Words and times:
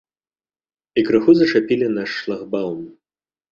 І 1.01 1.03
крыху 1.09 1.35
зачапілі 1.41 1.91
наш 2.01 2.17
шлагбаўм. 2.25 2.83